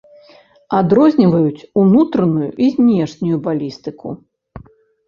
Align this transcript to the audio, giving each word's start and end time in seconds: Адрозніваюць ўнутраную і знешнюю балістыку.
Адрозніваюць 0.77 1.67
ўнутраную 1.83 2.49
і 2.49 2.65
знешнюю 2.79 3.37
балістыку. 3.51 4.21